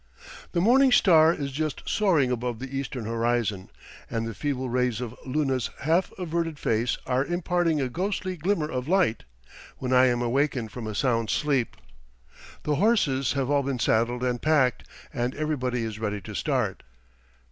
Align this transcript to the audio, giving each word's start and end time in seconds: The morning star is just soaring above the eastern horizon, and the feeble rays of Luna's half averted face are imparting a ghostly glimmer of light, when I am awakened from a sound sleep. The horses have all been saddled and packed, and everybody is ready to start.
The 0.53 0.61
morning 0.61 0.91
star 0.91 1.31
is 1.31 1.51
just 1.51 1.83
soaring 1.87 2.31
above 2.31 2.57
the 2.57 2.75
eastern 2.75 3.05
horizon, 3.05 3.69
and 4.09 4.25
the 4.25 4.33
feeble 4.33 4.67
rays 4.67 4.99
of 4.99 5.15
Luna's 5.27 5.69
half 5.81 6.11
averted 6.17 6.57
face 6.57 6.97
are 7.05 7.23
imparting 7.23 7.79
a 7.79 7.87
ghostly 7.87 8.35
glimmer 8.35 8.67
of 8.67 8.87
light, 8.87 9.25
when 9.77 9.93
I 9.93 10.07
am 10.07 10.23
awakened 10.23 10.71
from 10.71 10.87
a 10.87 10.95
sound 10.95 11.29
sleep. 11.29 11.77
The 12.63 12.77
horses 12.77 13.33
have 13.33 13.51
all 13.51 13.61
been 13.61 13.77
saddled 13.77 14.23
and 14.23 14.41
packed, 14.41 14.87
and 15.13 15.35
everybody 15.35 15.83
is 15.83 15.99
ready 15.99 16.19
to 16.21 16.33
start. 16.33 16.81